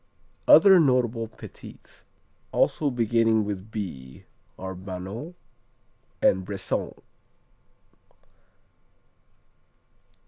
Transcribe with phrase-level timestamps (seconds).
[0.47, 2.05] Other notable Petits
[2.51, 4.23] also beginning with B
[4.57, 5.35] are Banons
[6.23, 7.03] and Bressans.